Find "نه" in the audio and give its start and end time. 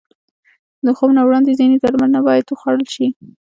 1.17-1.21, 2.15-2.21